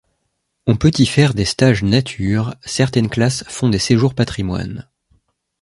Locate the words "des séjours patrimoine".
3.69-4.89